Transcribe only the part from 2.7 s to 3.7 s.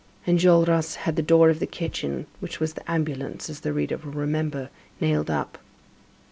the ambulance, as